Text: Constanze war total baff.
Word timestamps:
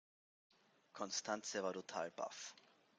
Constanze 0.93 1.61
war 1.61 1.73
total 1.73 2.09
baff. 2.09 2.55